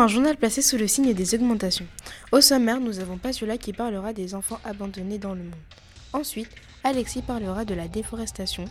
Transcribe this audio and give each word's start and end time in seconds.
Un 0.00 0.06
journal 0.06 0.36
placé 0.36 0.62
sous 0.62 0.76
le 0.76 0.86
signe 0.86 1.12
des 1.12 1.34
augmentations. 1.34 1.86
Au 2.30 2.40
sommaire, 2.40 2.78
nous 2.78 3.00
avons 3.00 3.18
Passiola 3.18 3.58
qui 3.58 3.72
parlera 3.72 4.12
des 4.12 4.36
enfants 4.36 4.60
abandonnés 4.64 5.18
dans 5.18 5.34
le 5.34 5.42
monde. 5.42 5.54
Ensuite, 6.12 6.50
Alexis 6.84 7.20
parlera 7.20 7.64
de 7.64 7.74
la 7.74 7.88
déforestation, 7.88 8.66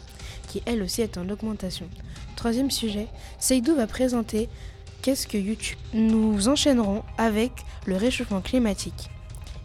qui 0.48 0.64
elle 0.66 0.82
aussi 0.82 1.02
est 1.02 1.18
en 1.18 1.28
augmentation. 1.28 1.90
Troisième 2.38 2.72
sujet, 2.72 3.10
Seydou 3.40 3.76
va 3.76 3.88
présenter 3.88 4.48
Qu'est-ce 5.02 5.28
que 5.28 5.38
YouTube 5.38 5.78
Nous 5.94 6.48
enchaînerons 6.48 7.04
avec 7.18 7.52
le 7.86 7.98
réchauffement 7.98 8.40
climatique. 8.40 9.10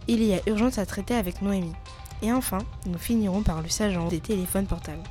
Il 0.09 0.21
y 0.25 0.35
a 0.35 0.41
urgence 0.49 0.79
à 0.79 0.85
traiter 0.85 1.15
avec 1.15 1.43
Noémie. 1.43 1.77
Et 2.23 2.33
enfin, 2.33 2.59
nous 2.87 2.99
finirons 2.99 3.43
par 3.43 3.63
le 3.63 3.69
sagement 3.69 4.09
des 4.09 4.21
téléphones 4.21 4.67
portables. 4.67 5.05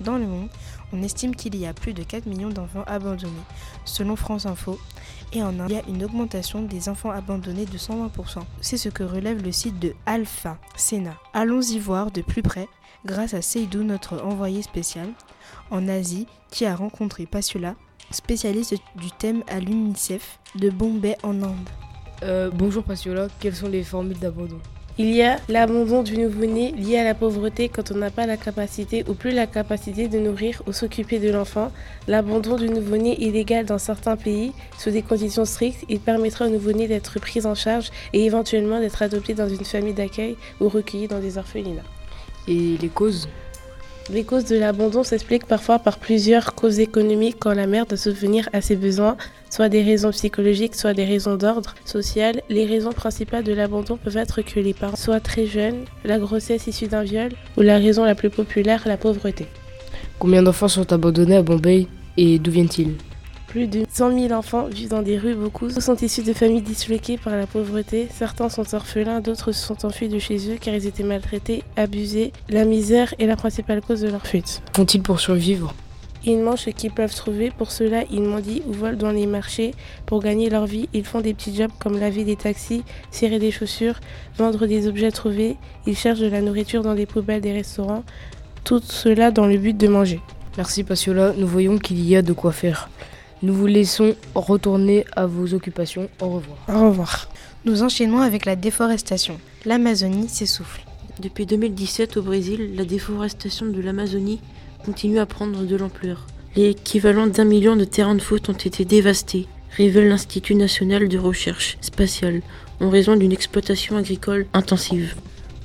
Dans 0.00 0.18
le 0.18 0.26
monde, 0.26 0.48
on 0.92 1.02
estime 1.02 1.34
qu'il 1.34 1.56
y 1.56 1.66
a 1.66 1.72
plus 1.72 1.92
de 1.92 2.02
4 2.02 2.26
millions 2.26 2.50
d'enfants 2.50 2.84
abandonnés, 2.86 3.32
selon 3.84 4.16
France 4.16 4.46
Info, 4.46 4.78
et 5.32 5.42
en 5.42 5.58
Inde, 5.60 5.70
il 5.70 5.76
y 5.76 5.78
a 5.78 5.88
une 5.88 6.04
augmentation 6.04 6.62
des 6.62 6.88
enfants 6.88 7.10
abandonnés 7.10 7.66
de 7.66 7.78
120%. 7.78 8.40
C'est 8.60 8.76
ce 8.76 8.88
que 8.88 9.02
relève 9.02 9.42
le 9.42 9.52
site 9.52 9.78
de 9.78 9.94
Alpha 10.06 10.58
Sénat. 10.76 11.16
Allons-y 11.32 11.78
voir 11.78 12.10
de 12.10 12.22
plus 12.22 12.42
près 12.42 12.68
grâce 13.04 13.34
à 13.34 13.42
Seydou, 13.42 13.82
notre 13.82 14.22
envoyé 14.22 14.62
spécial 14.62 15.08
en 15.70 15.88
Asie, 15.88 16.26
qui 16.50 16.66
a 16.66 16.74
rencontré 16.74 17.26
Passiola, 17.26 17.74
spécialiste 18.10 18.76
du 18.96 19.10
thème 19.18 19.42
à 19.48 19.60
l'UNICEF 19.60 20.38
de 20.54 20.70
Bombay 20.70 21.16
en 21.22 21.42
Inde. 21.42 21.68
Euh, 22.22 22.50
bonjour 22.52 22.84
Passiola, 22.84 23.28
quelles 23.40 23.56
sont 23.56 23.68
les 23.68 23.82
formules 23.82 24.18
d'abandon? 24.18 24.60
Il 24.96 25.12
y 25.12 25.22
a 25.22 25.38
l'abandon 25.48 26.04
du 26.04 26.16
nouveau-né 26.16 26.70
lié 26.72 26.98
à 26.98 27.04
la 27.04 27.14
pauvreté 27.14 27.68
quand 27.68 27.90
on 27.90 27.96
n'a 27.96 28.10
pas 28.10 28.26
la 28.26 28.36
capacité 28.36 29.04
ou 29.08 29.14
plus 29.14 29.32
la 29.32 29.48
capacité 29.48 30.06
de 30.06 30.20
nourrir 30.20 30.62
ou 30.68 30.72
s'occuper 30.72 31.18
de 31.18 31.30
l'enfant. 31.30 31.72
L'abandon 32.06 32.56
du 32.56 32.68
nouveau-né 32.68 33.20
illégal 33.20 33.66
dans 33.66 33.78
certains 33.78 34.16
pays, 34.16 34.52
sous 34.78 34.90
des 34.90 35.02
conditions 35.02 35.44
strictes, 35.44 35.84
il 35.88 35.98
permettra 35.98 36.46
au 36.46 36.48
nouveau-né 36.48 36.86
d'être 36.86 37.18
pris 37.18 37.44
en 37.44 37.56
charge 37.56 37.90
et 38.12 38.24
éventuellement 38.24 38.78
d'être 38.78 39.02
adopté 39.02 39.34
dans 39.34 39.48
une 39.48 39.64
famille 39.64 39.94
d'accueil 39.94 40.36
ou 40.60 40.68
recueilli 40.68 41.08
dans 41.08 41.18
des 41.18 41.38
orphelinats. 41.38 41.82
Et 42.46 42.76
les 42.80 42.88
causes? 42.88 43.28
Les 44.10 44.24
causes 44.24 44.44
de 44.44 44.56
l'abandon 44.56 45.02
s'expliquent 45.02 45.46
parfois 45.46 45.78
par 45.78 45.98
plusieurs 45.98 46.54
causes 46.54 46.78
économiques 46.78 47.36
quand 47.40 47.54
la 47.54 47.66
mère 47.66 47.86
doit 47.86 47.96
subvenir 47.96 48.48
à 48.52 48.60
ses 48.60 48.76
besoins, 48.76 49.16
soit 49.50 49.68
des 49.68 49.82
raisons 49.82 50.10
psychologiques, 50.10 50.74
soit 50.74 50.94
des 50.94 51.04
raisons 51.04 51.36
d'ordre 51.36 51.74
social. 51.84 52.42
Les 52.50 52.66
raisons 52.66 52.92
principales 52.92 53.44
de 53.44 53.52
l'abandon 53.52 53.96
peuvent 53.96 54.16
être 54.16 54.42
que 54.42 54.60
les 54.60 54.74
parents 54.74 54.96
soient 54.96 55.20
très 55.20 55.46
jeunes, 55.46 55.84
la 56.04 56.18
grossesse 56.18 56.66
issue 56.66 56.86
d'un 56.86 57.02
viol, 57.02 57.30
ou 57.56 57.62
la 57.62 57.78
raison 57.78 58.04
la 58.04 58.14
plus 58.14 58.30
populaire, 58.30 58.82
la 58.86 58.96
pauvreté. 58.96 59.46
Combien 60.18 60.42
d'enfants 60.42 60.68
sont 60.68 60.92
abandonnés 60.92 61.36
à 61.36 61.42
Bombay 61.42 61.86
et 62.16 62.38
d'où 62.38 62.50
viennent-ils? 62.50 62.94
Plus 63.54 63.68
de 63.68 63.84
100 63.88 64.18
000 64.18 64.32
enfants 64.32 64.66
vivent 64.66 64.88
dans 64.88 65.02
des 65.02 65.16
rues, 65.16 65.36
beaucoup 65.36 65.70
sont 65.70 65.94
issus 65.94 66.24
de 66.24 66.32
familles 66.32 66.60
disloquées 66.60 67.18
par 67.18 67.36
la 67.36 67.46
pauvreté, 67.46 68.08
certains 68.12 68.48
sont 68.48 68.74
orphelins, 68.74 69.20
d'autres 69.20 69.52
se 69.52 69.64
sont 69.64 69.86
enfuis 69.86 70.08
de 70.08 70.18
chez 70.18 70.50
eux 70.50 70.56
car 70.60 70.74
ils 70.74 70.88
étaient 70.88 71.04
maltraités, 71.04 71.62
abusés. 71.76 72.32
La 72.48 72.64
misère 72.64 73.14
est 73.20 73.26
la 73.26 73.36
principale 73.36 73.80
cause 73.80 74.00
de 74.00 74.08
leur 74.08 74.26
fuite. 74.26 74.60
Font-ils 74.72 75.00
pour 75.00 75.20
survivre? 75.20 75.72
Ils 76.24 76.40
mangent 76.40 76.62
ce 76.62 76.70
qu'ils 76.70 76.90
peuvent 76.90 77.14
trouver, 77.14 77.52
pour 77.56 77.70
cela 77.70 78.02
ils 78.10 78.24
mendient 78.24 78.60
ou 78.66 78.72
volent 78.72 78.98
dans 78.98 79.12
les 79.12 79.28
marchés. 79.28 79.72
Pour 80.04 80.20
gagner 80.20 80.50
leur 80.50 80.66
vie, 80.66 80.88
ils 80.92 81.04
font 81.04 81.20
des 81.20 81.32
petits 81.32 81.54
jobs 81.54 81.70
comme 81.78 82.00
laver 82.00 82.24
des 82.24 82.34
taxis, 82.34 82.82
cirer 83.12 83.38
des 83.38 83.52
chaussures, 83.52 84.00
vendre 84.36 84.66
des 84.66 84.88
objets 84.88 85.12
trouvés, 85.12 85.56
ils 85.86 85.96
cherchent 85.96 86.18
de 86.18 86.26
la 86.26 86.40
nourriture 86.40 86.82
dans 86.82 86.94
les 86.94 87.06
poubelles 87.06 87.40
des 87.40 87.52
restaurants, 87.52 88.02
tout 88.64 88.82
cela 88.84 89.30
dans 89.30 89.46
le 89.46 89.58
but 89.58 89.76
de 89.76 89.86
manger. 89.86 90.20
Merci 90.56 90.82
Passiola, 90.82 91.34
nous 91.36 91.46
voyons 91.46 91.78
qu'il 91.78 92.04
y 92.04 92.16
a 92.16 92.22
de 92.22 92.32
quoi 92.32 92.50
faire. 92.50 92.88
Nous 93.44 93.52
vous 93.52 93.66
laissons 93.66 94.14
retourner 94.34 95.04
à 95.16 95.26
vos 95.26 95.52
occupations. 95.52 96.08
Au 96.18 96.30
revoir. 96.30 96.56
Au 96.66 96.88
revoir. 96.88 97.28
Nous 97.66 97.82
enchaînons 97.82 98.22
avec 98.22 98.46
la 98.46 98.56
déforestation. 98.56 99.38
L'Amazonie 99.66 100.30
s'essouffle. 100.30 100.82
Depuis 101.20 101.44
2017 101.44 102.16
au 102.16 102.22
Brésil, 102.22 102.70
la 102.74 102.86
déforestation 102.86 103.66
de 103.66 103.82
l'Amazonie 103.82 104.40
continue 104.82 105.18
à 105.18 105.26
prendre 105.26 105.62
de 105.62 105.76
l'ampleur. 105.76 106.26
L'équivalent 106.56 107.26
d'un 107.26 107.44
million 107.44 107.76
de 107.76 107.84
terrains 107.84 108.14
de 108.14 108.22
foot 108.22 108.48
ont 108.48 108.54
été 108.54 108.86
dévastés, 108.86 109.46
révèle 109.76 110.08
l'Institut 110.08 110.54
national 110.54 111.06
de 111.06 111.18
recherche 111.18 111.76
spatiale, 111.82 112.40
en 112.80 112.88
raison 112.88 113.14
d'une 113.14 113.32
exploitation 113.32 113.98
agricole 113.98 114.46
intensive. 114.54 115.16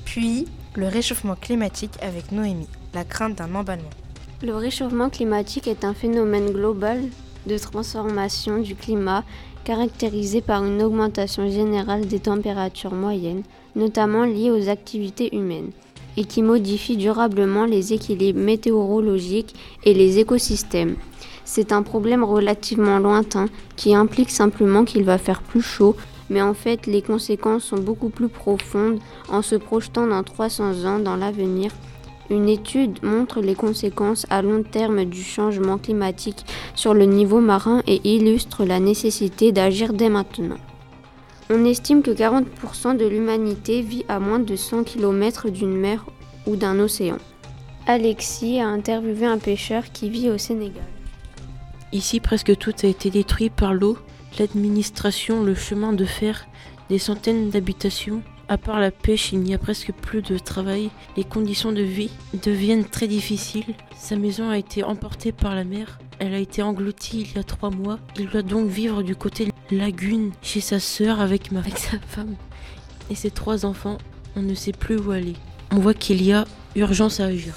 Puis, 0.04 0.48
le 0.74 0.86
réchauffement 0.86 1.34
climatique 1.34 1.94
avec 2.02 2.30
Noémie, 2.30 2.68
la 2.92 3.04
crainte 3.04 3.38
d'un 3.38 3.54
emballement. 3.54 3.88
Le 4.42 4.54
réchauffement 4.54 5.08
climatique 5.08 5.66
est 5.66 5.86
un 5.86 5.94
phénomène 5.94 6.50
global 6.50 7.00
de 7.46 7.58
transformation 7.58 8.58
du 8.58 8.74
climat 8.74 9.24
caractérisé 9.64 10.40
par 10.40 10.64
une 10.64 10.82
augmentation 10.82 11.50
générale 11.50 12.06
des 12.06 12.20
températures 12.20 12.94
moyennes, 12.94 13.42
notamment 13.76 14.24
liées 14.24 14.50
aux 14.50 14.68
activités 14.68 15.34
humaines, 15.34 15.70
et 16.16 16.24
qui 16.24 16.42
modifie 16.42 16.96
durablement 16.96 17.66
les 17.66 17.92
équilibres 17.92 18.40
météorologiques 18.40 19.54
et 19.84 19.94
les 19.94 20.18
écosystèmes. 20.18 20.96
C'est 21.44 21.72
un 21.72 21.82
problème 21.82 22.24
relativement 22.24 22.98
lointain 22.98 23.46
qui 23.76 23.94
implique 23.94 24.30
simplement 24.30 24.84
qu'il 24.84 25.04
va 25.04 25.18
faire 25.18 25.42
plus 25.42 25.62
chaud, 25.62 25.96
mais 26.28 26.42
en 26.42 26.54
fait 26.54 26.86
les 26.86 27.02
conséquences 27.02 27.64
sont 27.64 27.78
beaucoup 27.78 28.08
plus 28.08 28.28
profondes 28.28 29.00
en 29.28 29.42
se 29.42 29.56
projetant 29.56 30.06
dans 30.06 30.22
300 30.22 30.84
ans 30.84 30.98
dans 30.98 31.16
l'avenir 31.16 31.72
une 32.30 32.48
étude 32.48 33.02
montre 33.02 33.40
les 33.40 33.54
conséquences 33.54 34.24
à 34.30 34.40
long 34.40 34.62
terme 34.62 35.04
du 35.04 35.22
changement 35.22 35.78
climatique 35.78 36.46
sur 36.74 36.94
le 36.94 37.04
niveau 37.04 37.40
marin 37.40 37.82
et 37.86 38.00
illustre 38.04 38.64
la 38.64 38.80
nécessité 38.80 39.52
d'agir 39.52 39.92
dès 39.92 40.08
maintenant. 40.08 40.58
On 41.50 41.64
estime 41.64 42.02
que 42.02 42.12
40% 42.12 42.96
de 42.96 43.04
l'humanité 43.06 43.82
vit 43.82 44.04
à 44.08 44.20
moins 44.20 44.38
de 44.38 44.54
100 44.54 44.84
km 44.84 45.50
d'une 45.50 45.76
mer 45.76 46.06
ou 46.46 46.54
d'un 46.54 46.78
océan. 46.78 47.18
Alexis 47.86 48.60
a 48.60 48.68
interviewé 48.68 49.26
un 49.26 49.38
pêcheur 49.38 49.90
qui 49.92 50.08
vit 50.10 50.30
au 50.30 50.38
Sénégal. 50.38 50.84
Ici, 51.92 52.20
presque 52.20 52.56
tout 52.56 52.72
a 52.84 52.86
été 52.86 53.10
détruit 53.10 53.50
par 53.50 53.74
l'eau, 53.74 53.98
l'administration, 54.38 55.42
le 55.42 55.56
chemin 55.56 55.92
de 55.92 56.04
fer, 56.04 56.46
des 56.88 56.98
centaines 56.98 57.50
d'habitations, 57.50 58.22
à 58.50 58.58
part 58.58 58.80
la 58.80 58.90
pêche, 58.90 59.30
il 59.32 59.38
n'y 59.38 59.54
a 59.54 59.58
presque 59.58 59.92
plus 59.92 60.22
de 60.22 60.36
travail. 60.36 60.90
Les 61.16 61.22
conditions 61.22 61.70
de 61.70 61.82
vie 61.82 62.10
deviennent 62.42 62.84
très 62.84 63.06
difficiles. 63.06 63.76
Sa 63.96 64.16
maison 64.16 64.50
a 64.50 64.58
été 64.58 64.82
emportée 64.82 65.30
par 65.30 65.54
la 65.54 65.62
mer. 65.62 66.00
Elle 66.18 66.34
a 66.34 66.38
été 66.38 66.60
engloutie 66.60 67.28
il 67.30 67.36
y 67.36 67.38
a 67.38 67.44
trois 67.44 67.70
mois. 67.70 68.00
Il 68.18 68.28
doit 68.28 68.42
donc 68.42 68.68
vivre 68.68 69.04
du 69.04 69.14
côté 69.14 69.46
de 69.46 69.78
lagune 69.78 70.32
chez 70.42 70.60
sa 70.60 70.80
sœur 70.80 71.20
avec, 71.20 71.52
avec 71.52 71.78
sa 71.78 71.98
femme 72.08 72.34
et 73.08 73.14
ses 73.14 73.30
trois 73.30 73.64
enfants. 73.64 73.98
On 74.34 74.42
ne 74.42 74.54
sait 74.54 74.72
plus 74.72 74.98
où 74.98 75.12
aller. 75.12 75.34
On 75.70 75.78
voit 75.78 75.94
qu'il 75.94 76.20
y 76.20 76.32
a 76.32 76.44
urgence 76.74 77.20
à 77.20 77.26
agir. 77.26 77.54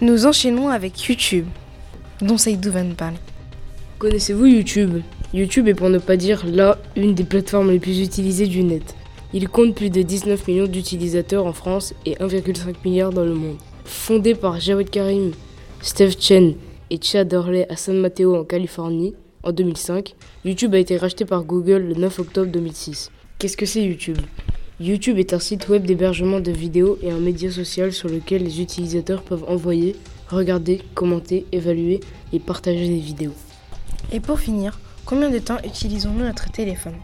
Nous 0.00 0.24
enchaînons 0.24 0.70
avec 0.70 0.98
YouTube, 1.02 1.46
dont 2.22 2.38
Saïdou 2.38 2.72
va 2.72 2.82
nous 2.82 2.94
parler. 2.94 3.18
Connaissez-vous 3.98 4.46
YouTube? 4.46 5.02
YouTube 5.34 5.68
est 5.68 5.74
pour 5.74 5.90
ne 5.90 5.98
pas 5.98 6.16
dire 6.16 6.46
là 6.46 6.78
une 6.96 7.14
des 7.14 7.24
plateformes 7.24 7.70
les 7.70 7.80
plus 7.80 8.00
utilisées 8.00 8.46
du 8.46 8.62
net. 8.62 8.94
Il 9.38 9.50
compte 9.50 9.74
plus 9.74 9.90
de 9.90 10.00
19 10.00 10.48
millions 10.48 10.66
d'utilisateurs 10.66 11.44
en 11.44 11.52
France 11.52 11.92
et 12.06 12.14
1,5 12.14 12.76
milliard 12.86 13.12
dans 13.12 13.22
le 13.22 13.34
monde. 13.34 13.58
Fondé 13.84 14.34
par 14.34 14.58
Jawed 14.58 14.88
Karim, 14.88 15.32
Steve 15.82 16.16
Chen 16.18 16.54
et 16.88 16.98
Chad 17.02 17.30
Hurley 17.30 17.66
à 17.70 17.76
San 17.76 17.98
Mateo 17.98 18.34
en 18.34 18.44
Californie 18.44 19.14
en 19.42 19.52
2005, 19.52 20.14
YouTube 20.46 20.74
a 20.74 20.78
été 20.78 20.96
racheté 20.96 21.26
par 21.26 21.44
Google 21.44 21.82
le 21.82 21.94
9 21.96 22.18
octobre 22.18 22.50
2006. 22.50 23.10
Qu'est-ce 23.38 23.58
que 23.58 23.66
c'est 23.66 23.82
YouTube? 23.82 24.16
YouTube 24.80 25.18
est 25.18 25.34
un 25.34 25.38
site 25.38 25.68
web 25.68 25.84
d'hébergement 25.84 26.40
de 26.40 26.50
vidéos 26.50 26.96
et 27.02 27.10
un 27.10 27.20
média 27.20 27.50
social 27.50 27.92
sur 27.92 28.08
lequel 28.08 28.42
les 28.42 28.62
utilisateurs 28.62 29.20
peuvent 29.20 29.44
envoyer, 29.48 29.96
regarder, 30.30 30.80
commenter, 30.94 31.44
évaluer 31.52 32.00
et 32.32 32.38
partager 32.38 32.88
des 32.88 33.00
vidéos. 33.00 33.34
Et 34.12 34.20
pour 34.20 34.40
finir, 34.40 34.80
combien 35.04 35.28
de 35.28 35.40
temps 35.40 35.58
utilisons-nous 35.62 36.24
notre 36.24 36.50
téléphone? 36.50 36.94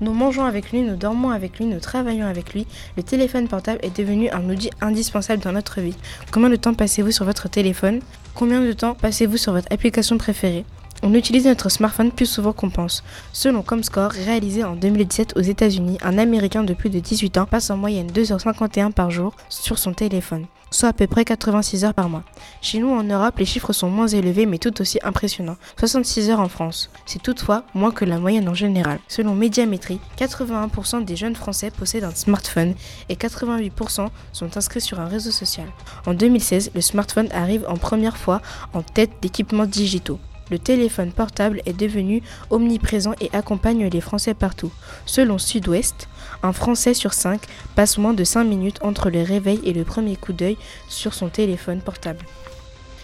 Nous 0.00 0.12
mangeons 0.12 0.44
avec 0.44 0.72
lui, 0.72 0.82
nous 0.82 0.96
dormons 0.96 1.30
avec 1.30 1.58
lui, 1.58 1.66
nous 1.66 1.80
travaillons 1.80 2.26
avec 2.26 2.54
lui. 2.54 2.66
Le 2.96 3.02
téléphone 3.02 3.48
portable 3.48 3.80
est 3.82 3.96
devenu 3.96 4.30
un 4.30 4.48
outil 4.48 4.70
indispensable 4.80 5.42
dans 5.42 5.52
notre 5.52 5.80
vie. 5.80 5.96
Combien 6.30 6.50
de 6.50 6.56
temps 6.56 6.74
passez-vous 6.74 7.12
sur 7.12 7.24
votre 7.24 7.48
téléphone? 7.48 8.00
Combien 8.34 8.60
de 8.60 8.72
temps 8.72 8.94
passez-vous 8.94 9.36
sur 9.36 9.52
votre 9.52 9.68
application 9.70 10.18
préférée? 10.18 10.64
On 11.02 11.14
utilise 11.14 11.46
notre 11.46 11.68
smartphone 11.68 12.12
plus 12.12 12.26
souvent 12.26 12.52
qu'on 12.52 12.70
pense. 12.70 13.02
Selon 13.32 13.62
Comscore, 13.62 14.12
réalisé 14.12 14.62
en 14.62 14.76
2017 14.76 15.36
aux 15.36 15.40
États-Unis, 15.40 15.98
un 16.02 16.16
Américain 16.16 16.62
de 16.62 16.74
plus 16.74 16.90
de 16.90 17.00
18 17.00 17.38
ans 17.38 17.46
passe 17.46 17.70
en 17.70 17.76
moyenne 17.76 18.06
2h51 18.06 18.92
par 18.92 19.10
jour 19.10 19.34
sur 19.48 19.78
son 19.78 19.92
téléphone, 19.92 20.46
soit 20.70 20.90
à 20.90 20.92
peu 20.92 21.08
près 21.08 21.24
86 21.24 21.84
heures 21.84 21.94
par 21.94 22.08
mois. 22.08 22.22
Chez 22.60 22.78
nous 22.78 22.90
en 22.90 23.02
Europe, 23.02 23.38
les 23.38 23.44
chiffres 23.44 23.72
sont 23.72 23.90
moins 23.90 24.06
élevés 24.06 24.46
mais 24.46 24.58
tout 24.58 24.80
aussi 24.80 25.00
impressionnants, 25.02 25.56
66 25.78 26.30
heures 26.30 26.40
en 26.40 26.48
France. 26.48 26.88
C'est 27.04 27.22
toutefois 27.22 27.64
moins 27.74 27.90
que 27.90 28.04
la 28.04 28.18
moyenne 28.18 28.48
en 28.48 28.54
général. 28.54 29.00
Selon 29.08 29.34
Médiamétrie, 29.34 29.98
81% 30.18 31.04
des 31.04 31.16
jeunes 31.16 31.36
Français 31.36 31.72
possèdent 31.72 32.04
un 32.04 32.14
smartphone 32.14 32.74
et 33.08 33.16
88% 33.16 34.08
sont 34.32 34.56
inscrits 34.56 34.80
sur 34.80 35.00
un 35.00 35.06
réseau 35.06 35.32
social. 35.32 35.66
En 36.06 36.14
2016, 36.14 36.70
le 36.74 36.80
smartphone 36.80 37.28
arrive 37.32 37.64
en 37.68 37.76
première 37.76 38.16
fois 38.16 38.40
en 38.72 38.82
tête 38.82 39.10
d'équipements 39.20 39.66
digitaux. 39.66 40.20
Le 40.52 40.58
téléphone 40.58 41.12
portable 41.12 41.62
est 41.64 41.72
devenu 41.72 42.22
omniprésent 42.50 43.14
et 43.22 43.30
accompagne 43.32 43.88
les 43.88 44.02
Français 44.02 44.34
partout. 44.34 44.70
Selon 45.06 45.38
Sud-Ouest, 45.38 46.08
un 46.42 46.52
Français 46.52 46.92
sur 46.92 47.14
cinq 47.14 47.40
passe 47.74 47.96
moins 47.96 48.12
de 48.12 48.22
5 48.22 48.44
minutes 48.44 48.78
entre 48.82 49.08
le 49.08 49.22
réveil 49.22 49.60
et 49.64 49.72
le 49.72 49.84
premier 49.84 50.14
coup 50.14 50.34
d'œil 50.34 50.58
sur 50.88 51.14
son 51.14 51.30
téléphone 51.30 51.80
portable. 51.80 52.26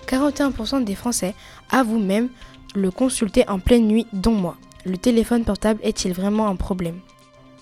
41% 0.06 0.84
des 0.84 0.94
Français 0.94 1.34
avouent 1.70 1.98
même 1.98 2.28
le 2.74 2.90
consulter 2.90 3.48
en 3.48 3.58
pleine 3.58 3.88
nuit, 3.88 4.06
dont 4.12 4.34
moi. 4.34 4.56
Le 4.84 4.98
téléphone 4.98 5.44
portable 5.44 5.80
est-il 5.82 6.12
vraiment 6.12 6.48
un 6.48 6.56
problème? 6.56 7.00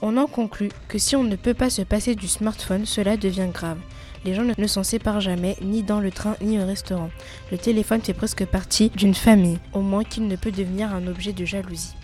On 0.02 0.16
en 0.16 0.26
conclut 0.26 0.70
que 0.88 0.98
si 0.98 1.14
on 1.14 1.22
ne 1.22 1.36
peut 1.36 1.54
pas 1.54 1.70
se 1.70 1.82
passer 1.82 2.16
du 2.16 2.26
smartphone, 2.26 2.86
cela 2.86 3.16
devient 3.16 3.48
grave. 3.54 3.78
Les 4.26 4.34
gens 4.34 4.42
ne 4.42 4.66
s'en 4.66 4.82
séparent 4.82 5.20
jamais, 5.20 5.56
ni 5.62 5.84
dans 5.84 6.00
le 6.00 6.10
train, 6.10 6.34
ni 6.40 6.58
au 6.58 6.66
restaurant. 6.66 7.10
Le 7.52 7.58
téléphone 7.58 8.00
fait 8.00 8.12
presque 8.12 8.44
partie 8.44 8.90
d'une 8.90 9.14
famille, 9.14 9.60
au 9.72 9.82
moins 9.82 10.02
qu'il 10.02 10.26
ne 10.26 10.34
peut 10.34 10.50
devenir 10.50 10.92
un 10.92 11.06
objet 11.06 11.32
de 11.32 11.44
jalousie. 11.44 11.94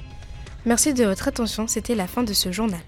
Merci 0.65 0.95
de 0.95 1.05
votre 1.05 1.27
attention, 1.27 1.67
c'était 1.67 1.97
la 1.97 2.07
fin 2.07 2.23
de 2.23 2.33
ce 2.33 2.53
journal. 2.53 2.79